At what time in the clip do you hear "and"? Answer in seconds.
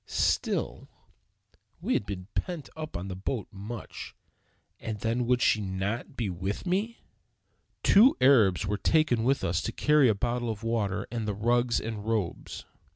4.79-4.97, 11.11-11.27, 11.79-12.03